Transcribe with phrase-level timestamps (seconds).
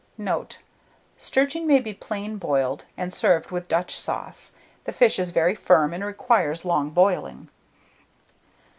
[0.17, 0.57] Note.
[1.19, 4.51] Sturgeon may be plain boiled, and served with Dutch sauce.
[4.85, 7.49] The fish is very firm, and requires long boiling.